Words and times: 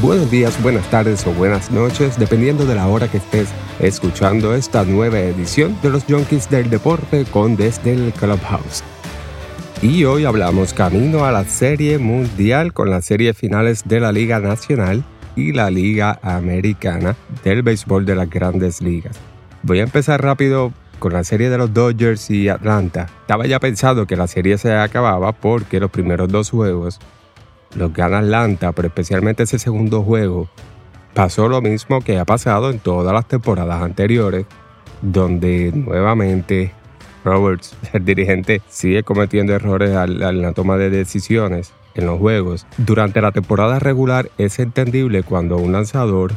Buenos 0.00 0.30
días, 0.30 0.60
buenas 0.62 0.88
tardes 0.88 1.26
o 1.26 1.32
buenas 1.34 1.70
noches, 1.70 2.18
dependiendo 2.18 2.64
de 2.64 2.74
la 2.74 2.88
hora 2.88 3.08
que 3.08 3.18
estés 3.18 3.50
escuchando 3.78 4.54
esta 4.54 4.84
nueva 4.84 5.20
edición 5.20 5.76
de 5.82 5.90
los 5.90 6.04
Junkies 6.04 6.48
del 6.48 6.70
Deporte 6.70 7.26
con 7.26 7.56
Desde 7.56 7.92
el 7.92 8.12
Clubhouse. 8.14 8.82
Y 9.82 10.04
hoy 10.04 10.24
hablamos 10.24 10.72
camino 10.72 11.26
a 11.26 11.30
la 11.30 11.44
Serie 11.44 11.98
Mundial 11.98 12.72
con 12.72 12.88
las 12.88 13.04
series 13.04 13.36
finales 13.36 13.82
de 13.84 14.00
la 14.00 14.12
Liga 14.12 14.40
Nacional 14.40 15.04
y 15.36 15.52
la 15.52 15.70
Liga 15.70 16.18
Americana 16.22 17.14
del 17.44 17.62
béisbol 17.62 18.06
de 18.06 18.14
las 18.14 18.30
grandes 18.30 18.80
ligas. 18.80 19.20
Voy 19.62 19.80
a 19.80 19.84
empezar 19.84 20.22
rápido 20.22 20.72
con 21.00 21.12
la 21.12 21.22
serie 21.22 21.50
de 21.50 21.58
los 21.58 21.74
Dodgers 21.74 22.30
y 22.30 22.48
Atlanta. 22.48 23.08
Estaba 23.20 23.46
ya 23.46 23.60
pensado 23.60 24.06
que 24.06 24.16
la 24.16 24.26
serie 24.26 24.56
se 24.56 24.72
acababa 24.72 25.32
porque 25.32 25.80
los 25.80 25.90
primeros 25.90 26.30
dos 26.30 26.48
juegos 26.48 26.98
los 27.74 27.92
gana 27.92 28.18
Atlanta, 28.18 28.72
pero 28.72 28.88
especialmente 28.88 29.44
ese 29.44 29.58
segundo 29.58 30.02
juego, 30.02 30.48
pasó 31.14 31.48
lo 31.48 31.60
mismo 31.60 32.00
que 32.00 32.18
ha 32.18 32.24
pasado 32.24 32.70
en 32.70 32.78
todas 32.78 33.12
las 33.12 33.26
temporadas 33.26 33.82
anteriores, 33.82 34.46
donde 35.00 35.72
nuevamente 35.74 36.72
Roberts, 37.24 37.76
el 37.92 38.04
dirigente, 38.04 38.62
sigue 38.68 39.02
cometiendo 39.02 39.54
errores 39.54 39.90
en 39.90 40.42
la 40.42 40.52
toma 40.52 40.76
de 40.76 40.90
decisiones 40.90 41.72
en 41.94 42.06
los 42.06 42.18
juegos. 42.18 42.66
Durante 42.78 43.20
la 43.20 43.32
temporada 43.32 43.78
regular 43.78 44.30
es 44.38 44.58
entendible 44.58 45.22
cuando 45.22 45.56
un 45.56 45.72
lanzador 45.72 46.32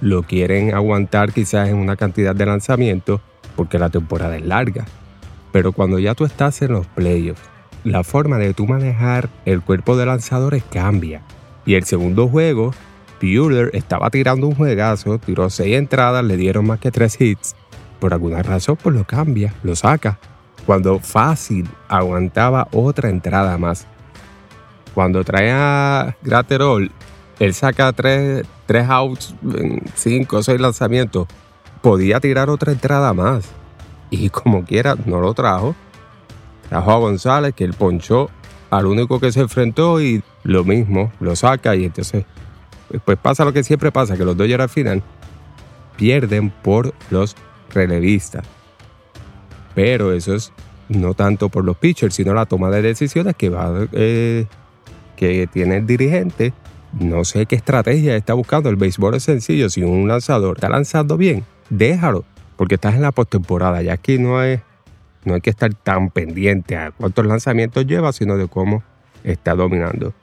lo 0.00 0.22
quieren 0.22 0.74
aguantar 0.74 1.32
quizás 1.32 1.68
en 1.68 1.76
una 1.76 1.96
cantidad 1.96 2.34
de 2.34 2.46
lanzamientos 2.46 3.20
porque 3.56 3.78
la 3.78 3.90
temporada 3.90 4.36
es 4.36 4.46
larga. 4.46 4.86
Pero 5.50 5.72
cuando 5.72 5.98
ya 5.98 6.14
tú 6.14 6.24
estás 6.24 6.62
en 6.62 6.72
los 6.72 6.86
playoffs, 6.86 7.42
la 7.88 8.04
forma 8.04 8.38
de 8.38 8.54
tú 8.54 8.66
manejar 8.66 9.28
el 9.44 9.62
cuerpo 9.62 9.96
de 9.96 10.06
lanzadores 10.06 10.62
cambia. 10.70 11.22
Y 11.64 11.74
el 11.74 11.84
segundo 11.84 12.28
juego, 12.28 12.72
Bueller 13.20 13.70
estaba 13.74 14.10
tirando 14.10 14.46
un 14.46 14.54
juegazo, 14.54 15.18
tiró 15.18 15.50
seis 15.50 15.76
entradas, 15.76 16.24
le 16.24 16.36
dieron 16.36 16.66
más 16.66 16.78
que 16.78 16.90
tres 16.90 17.20
hits. 17.20 17.56
Por 17.98 18.12
alguna 18.12 18.42
razón, 18.42 18.76
pues 18.80 18.94
lo 18.94 19.04
cambia, 19.04 19.54
lo 19.62 19.74
saca. 19.74 20.18
Cuando 20.66 20.98
fácil 20.98 21.68
aguantaba 21.88 22.68
otra 22.72 23.08
entrada 23.08 23.58
más. 23.58 23.86
Cuando 24.94 25.24
trae 25.24 25.50
a 25.50 26.16
Graterol, 26.22 26.90
él 27.38 27.54
saca 27.54 27.92
tres, 27.92 28.46
tres 28.66 28.88
outs, 28.88 29.34
cinco 29.94 30.38
o 30.38 30.42
seis 30.42 30.60
lanzamientos. 30.60 31.26
Podía 31.82 32.20
tirar 32.20 32.50
otra 32.50 32.72
entrada 32.72 33.12
más. 33.14 33.48
Y 34.10 34.30
como 34.30 34.64
quiera, 34.64 34.96
no 35.06 35.20
lo 35.20 35.34
trajo 35.34 35.74
a 36.70 36.80
González, 36.80 37.54
que 37.54 37.64
él 37.64 37.74
ponchó 37.74 38.30
al 38.70 38.86
único 38.86 39.20
que 39.20 39.32
se 39.32 39.40
enfrentó 39.40 40.00
y 40.00 40.22
lo 40.42 40.64
mismo, 40.64 41.12
lo 41.20 41.34
saca 41.36 41.74
y 41.74 41.84
entonces 41.84 42.24
pues 43.04 43.18
pasa 43.18 43.44
lo 43.44 43.52
que 43.52 43.64
siempre 43.64 43.92
pasa, 43.92 44.16
que 44.16 44.24
los 44.24 44.36
Dodgers 44.36 44.62
al 44.62 44.68
final 44.68 45.02
pierden 45.96 46.50
por 46.50 46.94
los 47.10 47.36
relevistas. 47.70 48.44
Pero 49.74 50.12
eso 50.12 50.34
es 50.34 50.52
no 50.88 51.14
tanto 51.14 51.48
por 51.48 51.64
los 51.64 51.76
pitchers, 51.76 52.14
sino 52.14 52.32
la 52.34 52.46
toma 52.46 52.70
de 52.70 52.82
decisiones 52.82 53.36
que 53.36 53.50
va 53.50 53.86
eh, 53.92 54.46
que 55.16 55.46
tiene 55.46 55.78
el 55.78 55.86
dirigente. 55.86 56.52
No 56.98 57.24
sé 57.24 57.44
qué 57.44 57.56
estrategia 57.56 58.16
está 58.16 58.32
buscando. 58.32 58.70
El 58.70 58.76
béisbol 58.76 59.14
es 59.14 59.24
sencillo. 59.24 59.68
Si 59.68 59.82
un 59.82 60.08
lanzador 60.08 60.56
está 60.56 60.70
lanzando 60.70 61.18
bien, 61.18 61.44
déjalo, 61.68 62.24
porque 62.56 62.76
estás 62.76 62.94
en 62.94 63.02
la 63.02 63.12
postemporada. 63.12 63.82
Ya 63.82 63.92
aquí 63.92 64.18
no 64.18 64.42
es 64.42 64.60
no 65.28 65.34
hay 65.34 65.40
que 65.40 65.50
estar 65.50 65.72
tan 65.74 66.10
pendiente 66.10 66.76
a 66.76 66.90
cuántos 66.90 67.26
lanzamientos 67.26 67.86
lleva, 67.86 68.12
sino 68.12 68.36
de 68.36 68.48
cómo 68.48 68.82
está 69.22 69.54
dominando. 69.54 70.14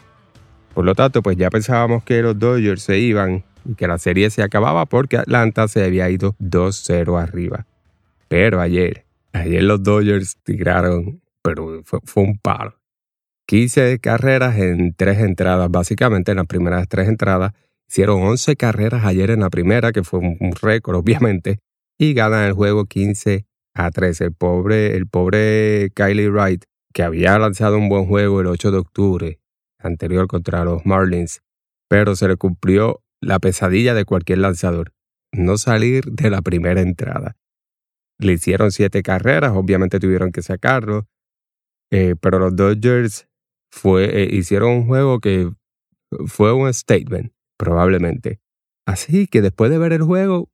Por 0.73 0.83
lo 0.83 0.95
tanto, 0.95 1.21
pues 1.21 1.37
ya 1.37 1.49
pensábamos 1.49 2.03
que 2.03 2.21
los 2.21 2.37
Dodgers 2.37 2.81
se 2.81 2.97
iban 2.97 3.45
y 3.63 3.75
que 3.75 3.87
la 3.87 3.97
serie 3.97 4.29
se 4.29 4.43
acababa 4.43 4.85
porque 4.85 5.17
Atlanta 5.17 5.67
se 5.67 5.83
había 5.83 6.09
ido 6.09 6.35
2-0 6.39 7.21
arriba. 7.21 7.65
Pero 8.27 8.59
ayer, 8.59 9.05
ayer 9.31 9.63
los 9.63 9.81
Dodgers 9.83 10.37
tiraron, 10.43 11.21
pero 11.41 11.81
fue, 11.83 12.23
un 12.23 12.37
paro. 12.37 12.77
15 13.47 13.99
carreras 13.99 14.57
en 14.57 14.93
tres 14.93 15.19
entradas, 15.19 15.69
básicamente 15.69 16.31
en 16.31 16.37
las 16.37 16.47
primeras 16.47 16.87
tres 16.89 17.07
entradas. 17.07 17.53
Hicieron 17.87 18.23
11 18.23 18.55
carreras 18.55 19.05
ayer 19.05 19.29
en 19.29 19.41
la 19.41 19.51
primera, 19.51 19.91
que 19.91 20.03
fue 20.03 20.19
un 20.19 20.51
récord, 20.59 20.95
obviamente, 20.95 21.59
y 21.99 22.13
ganan 22.15 22.45
el 22.45 22.53
juego 22.53 22.85
15 22.85 23.45
a 23.75 23.91
13. 23.91 24.25
El 24.25 24.33
pobre, 24.33 24.95
el 24.95 25.07
pobre 25.07 25.91
Kylie 25.93 26.29
Wright, 26.29 26.63
que 26.93 27.03
había 27.03 27.37
lanzado 27.37 27.77
un 27.77 27.89
buen 27.89 28.05
juego 28.05 28.41
el 28.41 28.47
8 28.47 28.71
de 28.71 28.77
octubre 28.77 29.39
anterior 29.79 30.27
contra 30.27 30.63
los 30.63 30.85
Marlins, 30.85 31.41
pero 31.87 32.15
se 32.15 32.27
le 32.27 32.37
cumplió 32.37 33.03
la 33.21 33.39
pesadilla 33.39 33.93
de 33.93 34.05
cualquier 34.05 34.39
lanzador, 34.39 34.93
no 35.31 35.57
salir 35.57 36.05
de 36.05 36.29
la 36.29 36.41
primera 36.41 36.81
entrada. 36.81 37.37
Le 38.17 38.33
hicieron 38.33 38.71
siete 38.71 39.03
carreras, 39.03 39.51
obviamente 39.55 39.99
tuvieron 39.99 40.31
que 40.31 40.41
sacarlo, 40.41 41.07
eh, 41.91 42.15
pero 42.19 42.39
los 42.39 42.55
Dodgers 42.55 43.27
fue, 43.71 44.23
eh, 44.23 44.29
hicieron 44.31 44.71
un 44.71 44.87
juego 44.87 45.19
que 45.19 45.51
fue 46.27 46.53
un 46.53 46.73
statement, 46.73 47.33
probablemente. 47.57 48.39
Así 48.87 49.27
que 49.27 49.41
después 49.41 49.69
de 49.69 49.77
ver 49.77 49.93
el 49.93 50.03
juego, 50.03 50.49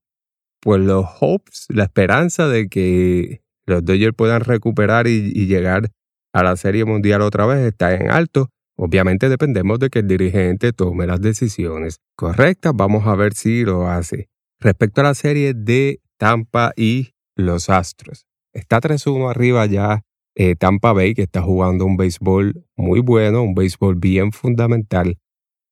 pues 0.62 0.80
los 0.80 1.06
hopes, 1.20 1.66
la 1.70 1.84
esperanza 1.84 2.48
de 2.48 2.70
que 2.70 3.42
los 3.66 3.84
Dodgers 3.84 4.16
puedan 4.16 4.42
recuperar 4.42 5.08
y, 5.08 5.32
llegar 5.48 5.92
a 6.34 6.44
la 6.44 6.56
Serie 6.56 6.86
Mundial 6.86 7.22
otra 7.22 7.46
vez 7.46 7.60
está 7.60 7.94
en 7.94 8.10
alto. 8.10 8.50
Obviamente 8.78 9.28
dependemos 9.28 9.80
de 9.80 9.90
que 9.90 10.00
el 10.00 10.08
dirigente 10.08 10.72
tome 10.72 11.06
las 11.06 11.22
decisiones 11.22 12.00
correctas. 12.16 12.74
Vamos 12.76 13.06
a 13.06 13.16
ver 13.16 13.34
si 13.34 13.64
lo 13.64 13.88
hace. 13.88 14.30
Respecto 14.60 15.02
a 15.02 15.06
la 15.06 15.14
serie 15.14 15.54
de 15.54 16.00
Tampa 16.18 16.72
y 16.76 17.14
los 17.36 17.70
Astros. 17.70 18.26
Está 18.54 18.80
3-1 18.80 19.30
arriba 19.30 19.66
ya 19.66 20.04
eh, 20.36 20.56
Tampa 20.56 20.94
Bay, 20.94 21.14
que 21.14 21.24
está 21.24 21.42
jugando 21.42 21.86
un 21.86 21.98
béisbol 21.98 22.66
muy 22.76 23.02
bueno, 23.02 23.44
un 23.44 23.54
béisbol 23.54 23.96
bien 23.96 24.32
fundamental. 24.32 25.18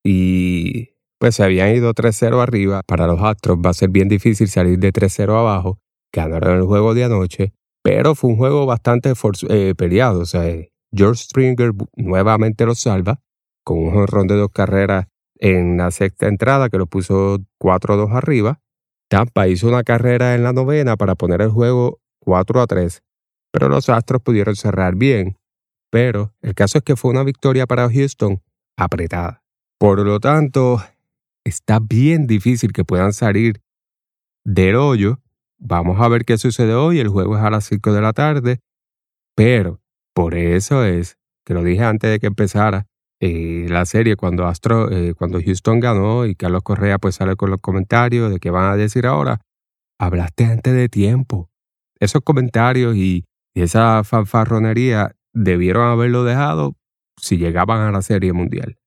Y 0.04 0.90
pues 1.20 1.36
se 1.36 1.44
habían 1.44 1.76
ido 1.76 1.94
3-0 1.94 2.42
arriba. 2.42 2.82
Para 2.88 3.06
los 3.06 3.22
Astros 3.22 3.58
va 3.58 3.72
a 3.72 3.74
ser 3.74 3.90
bien 3.90 4.08
difícil 4.08 4.48
salir 4.48 4.80
de 4.80 4.92
3-0 4.92 5.30
abajo. 5.38 5.80
Ganaron 6.12 6.58
el 6.58 6.64
juego 6.64 6.94
de 6.94 7.04
anoche, 7.04 7.54
pero 7.84 8.16
fue 8.16 8.32
un 8.32 8.38
juego 8.38 8.66
bastante 8.66 9.14
eh, 9.50 9.76
peleado. 9.78 10.22
O 10.22 10.26
sea, 10.26 10.44
George 10.92 11.24
Springer 11.24 11.74
nuevamente 11.96 12.66
lo 12.66 12.74
salva 12.74 13.20
con 13.64 13.80
un 13.80 13.92
jonrón 13.92 14.28
de 14.28 14.36
dos 14.36 14.50
carreras 14.52 15.08
en 15.36 15.78
la 15.78 15.92
sexta 15.92 16.28
entrada 16.28 16.70
que 16.70 16.78
lo 16.78 16.88
puso 16.88 17.38
4-2 17.60 18.16
arriba. 18.16 18.60
Tampa 19.10 19.48
hizo 19.48 19.68
una 19.68 19.84
carrera 19.84 20.36
en 20.36 20.44
la 20.44 20.54
novena 20.54 20.96
para 20.98 21.16
poner 21.16 21.42
el 21.42 21.50
juego 21.50 22.00
4 22.20 22.68
3, 22.68 23.04
pero 23.52 23.70
los 23.70 23.90
Astros 23.90 24.22
pudieron 24.22 24.56
cerrar 24.56 24.96
bien. 24.96 25.38
Pero 25.92 26.34
el 26.42 26.54
caso 26.54 26.78
es 26.78 26.84
que 26.84 26.96
fue 26.96 27.12
una 27.12 27.24
victoria 27.24 27.66
para 27.66 27.90
Houston 27.90 28.42
apretada. 28.78 29.44
Por 29.80 30.00
lo 30.06 30.20
tanto, 30.20 30.82
está 31.50 31.80
bien 31.80 32.28
difícil 32.28 32.72
que 32.72 32.86
puedan 32.86 33.14
salir 33.14 33.62
del 34.46 34.76
hoyo. 34.76 35.20
Vamos 35.58 36.00
a 36.00 36.08
ver 36.08 36.24
qué 36.24 36.38
sucede 36.38 36.74
hoy. 36.74 37.00
El 37.00 37.10
juego 37.10 37.38
es 37.38 37.44
a 37.44 37.50
las 37.50 37.66
5 37.66 37.92
de 37.92 38.02
la 38.02 38.14
tarde. 38.14 38.60
Pero 39.36 39.82
por 40.14 40.36
eso 40.36 40.84
es 40.86 41.18
que 41.46 41.54
lo 41.54 41.64
dije 41.64 41.84
antes 41.84 42.10
de 42.10 42.20
que 42.20 42.28
empezara 42.28 42.88
eh, 43.22 43.66
la 43.70 43.86
serie 43.86 44.16
cuando 44.16 44.48
Astro, 44.48 44.90
eh, 44.92 45.14
cuando 45.14 45.42
Houston 45.42 45.80
ganó 45.80 46.26
y 46.26 46.36
Carlos 46.36 46.64
Correa 46.64 46.98
pues 47.00 47.16
sale 47.16 47.36
con 47.36 47.50
los 47.50 47.60
comentarios 47.60 48.32
de 48.32 48.40
qué 48.40 48.50
van 48.50 48.72
a 48.72 48.78
decir 48.78 49.06
ahora. 49.06 49.42
Hablaste 50.00 50.46
antes 50.46 50.74
de 50.74 50.88
tiempo. 50.88 51.50
Esos 52.00 52.22
comentarios 52.22 52.96
y, 52.96 53.26
y 53.54 53.62
esa 53.62 54.06
fanfarronería 54.06 55.16
debieron 55.34 55.88
haberlo 55.88 56.24
dejado 56.24 56.76
si 57.18 57.38
llegaban 57.38 57.82
a 57.82 57.92
la 57.92 58.02
serie 58.02 58.32
mundial. 58.32 58.79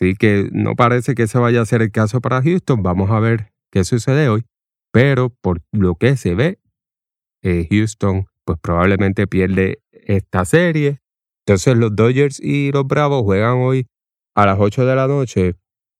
Así 0.00 0.14
que 0.14 0.48
no 0.52 0.76
parece 0.76 1.14
que 1.14 1.24
ese 1.24 1.38
vaya 1.38 1.60
a 1.60 1.66
ser 1.66 1.82
el 1.82 1.90
caso 1.90 2.22
para 2.22 2.42
Houston. 2.42 2.82
Vamos 2.82 3.10
a 3.10 3.20
ver 3.20 3.52
qué 3.70 3.84
sucede 3.84 4.30
hoy. 4.30 4.46
Pero 4.92 5.28
por 5.28 5.60
lo 5.72 5.94
que 5.94 6.16
se 6.16 6.34
ve, 6.34 6.58
eh, 7.42 7.68
Houston 7.70 8.26
pues 8.46 8.58
probablemente 8.60 9.26
pierde 9.26 9.82
esta 9.92 10.46
serie. 10.46 11.00
Entonces 11.44 11.76
los 11.76 11.94
Dodgers 11.94 12.40
y 12.40 12.72
los 12.72 12.86
Bravos 12.86 13.24
juegan 13.24 13.58
hoy 13.58 13.88
a 14.34 14.46
las 14.46 14.58
8 14.58 14.86
de 14.86 14.96
la 14.96 15.06
noche. 15.06 15.54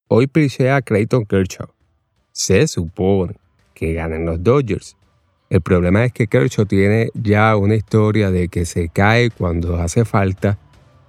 Hoy 0.08 0.30
a 0.70 0.80
Clayton 0.80 1.26
Kershaw. 1.26 1.68
Se 2.32 2.66
supone 2.68 3.36
que 3.74 3.92
ganan 3.92 4.24
los 4.24 4.42
Dodgers. 4.42 4.96
El 5.50 5.60
problema 5.60 6.06
es 6.06 6.12
que 6.12 6.26
Kershaw 6.26 6.64
tiene 6.64 7.10
ya 7.12 7.54
una 7.54 7.74
historia 7.74 8.30
de 8.30 8.48
que 8.48 8.64
se 8.64 8.88
cae 8.88 9.30
cuando 9.30 9.76
hace 9.76 10.06
falta. 10.06 10.58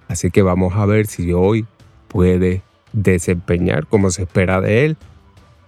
Así 0.08 0.30
que 0.30 0.42
vamos 0.42 0.74
a 0.76 0.84
ver 0.84 1.06
si 1.06 1.32
hoy 1.32 1.64
puede 2.08 2.62
desempeñar 2.92 3.86
como 3.86 4.10
se 4.10 4.22
espera 4.22 4.60
de 4.60 4.84
él. 4.84 4.96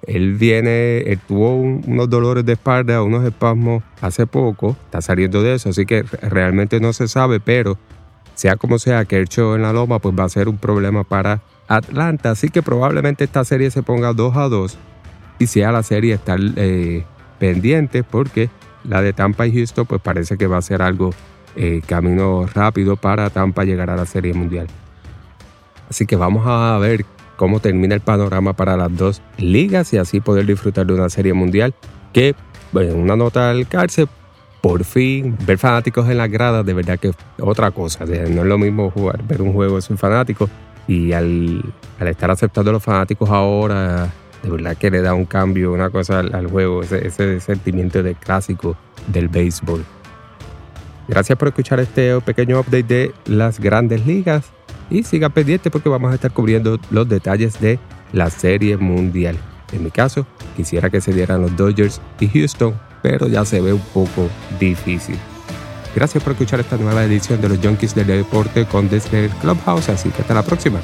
Él 0.07 0.35
viene, 0.35 0.99
él 0.99 1.19
tuvo 1.27 1.55
unos 1.57 2.11
dolores 2.11 2.45
de 2.45 2.53
espalda, 2.53 3.03
unos 3.03 3.25
espasmos 3.25 3.83
hace 4.03 4.27
poco, 4.27 4.77
está 4.85 5.01
saliendo 5.01 5.43
de 5.43 5.55
eso, 5.55 5.71
así 5.71 5.87
que 5.87 6.03
realmente 6.03 6.79
no 6.79 6.93
se 6.93 7.09
sabe, 7.09 7.41
pero 7.41 7.79
sea 8.35 8.57
como 8.57 8.79
sea, 8.79 9.05
Kershaw 9.07 9.55
en 9.55 9.63
la 9.63 9.73
loma 9.73 10.01
pues 10.01 10.15
va 10.19 10.25
a 10.25 10.29
ser 10.29 10.49
un 10.49 10.59
problema 10.59 11.05
para 11.05 11.41
Atlanta, 11.69 12.33
así 12.33 12.51
que 12.51 12.63
probablemente 12.63 13.25
esta 13.25 13.45
serie 13.45 13.71
se 13.71 13.83
ponga 13.83 14.13
2 14.13 14.37
a 14.37 14.49
2 14.49 14.77
y 15.39 15.47
sea 15.47 15.73
la 15.73 15.83
serie 15.83 16.15
estar 16.15 16.39
eh, 16.57 17.05
pendiente 17.39 18.03
porque 18.03 18.51
la 18.85 19.01
de 19.01 19.13
Tampa 19.15 19.47
y 19.47 19.55
Houston 19.55 19.87
pues 19.87 20.03
parece 20.03 20.37
que 20.37 20.47
va 20.47 20.59
a 20.59 20.63
ser 20.63 20.83
algo 20.83 21.11
eh, 21.57 21.81
camino 21.87 22.47
rápido 22.53 22.97
para 22.97 23.31
Tampa 23.31 23.65
llegar 23.65 23.89
a 23.89 23.97
la 23.97 24.07
serie 24.07 24.35
mundial. 24.35 24.67
Así 25.89 26.07
que 26.07 26.17
vamos 26.17 26.45
a 26.47 26.77
ver 26.79 27.05
cómo 27.37 27.61
termina 27.61 27.95
el 27.95 28.01
panorama 28.01 28.53
para 28.53 28.77
las 28.77 28.97
dos 28.97 29.23
ligas 29.39 29.93
y 29.93 29.99
así 29.99 30.21
poder 30.21 30.47
disfrutar 30.47 30.87
de 30.87 30.95
una 30.95 31.09
serie 31.09 31.35
mundial 31.35 31.75
que, 32.13 32.35
bueno, 32.73 32.95
una 32.95 33.17
nota 33.17 33.51
al 33.51 33.67
cárcel, 33.67 34.09
por 34.61 34.85
fin 34.85 35.37
ver 35.47 35.59
fanáticos 35.59 36.09
en 36.09 36.17
las 36.17 36.31
gradas, 36.31 36.65
de 36.65 36.73
verdad 36.73 36.99
que 36.99 37.09
es 37.09 37.17
otra 37.41 37.71
cosa. 37.71 38.07
no 38.07 38.13
es 38.15 38.47
lo 38.47 38.59
mismo 38.59 38.91
jugar, 38.91 39.23
ver 39.25 39.43
un 39.43 39.53
juego 39.53 39.81
sin 39.81 39.99
fanáticos 39.99 40.49
y 40.87 41.13
al, 41.13 41.63
estar 42.01 42.31
aceptando 42.31 42.71
a 42.71 42.73
los 42.75 42.83
fanáticos 42.83 43.29
ahora, 43.29 44.11
de 44.43 44.51
verdad 44.51 44.77
que 44.77 44.91
le 44.91 45.03
da 45.03 45.15
un 45.15 45.27
cambio, 45.27 45.73
una 45.73 45.91
cosa 45.91 46.21
al, 46.21 46.47
juego, 46.47 46.83
ese, 46.83 47.07
ese 47.07 47.41
sentimiento 47.41 48.03
de 48.03 48.15
clásico 48.15 48.77
del 49.09 49.29
béisbol. 49.29 49.85
Gracias 51.09 51.39
por 51.39 51.49
escuchar 51.49 51.81
este 51.81 52.19
pequeño 52.23 52.61
update 52.61 52.83
de 52.85 53.15
las 53.27 53.61
grandes 53.61 54.07
ligas 54.07 54.54
y 54.91 55.03
siga 55.03 55.29
pendiente 55.29 55.71
porque 55.71 55.89
vamos 55.89 56.13
a 56.13 56.15
estar 56.15 56.33
cubriendo 56.33 56.79
los 56.91 57.09
detalles 57.09 57.61
de 57.61 57.79
la 58.13 58.31
serie 58.31 58.77
mundial. 58.77 59.37
En 59.73 59.83
mi 59.83 59.91
caso, 59.91 60.27
quisiera 60.57 60.91
que 60.91 61.01
se 61.01 61.13
dieran 61.13 61.43
los 61.43 61.57
Dodgers 61.57 62.01
y 62.21 62.29
Houston, 62.29 62.75
pero 63.03 63.27
ya 63.27 63.45
se 63.45 63.61
ve 63.61 63.73
un 63.73 63.83
poco 63.93 64.29
difícil. 64.61 65.17
Gracias 65.95 66.23
por 66.23 66.33
escuchar 66.33 66.61
esta 66.61 66.77
nueva 66.77 67.05
edición 67.05 67.41
de 67.41 67.49
los 67.49 67.59
Junkies 67.59 67.95
del 67.95 68.07
Deporte 68.07 68.67
con 68.67 68.89
Desde 68.89 69.29
Clubhouse, 69.41 69.89
así 69.89 70.11
que 70.11 70.23
hasta 70.23 70.35
la 70.35 70.43
próxima. 70.43 70.81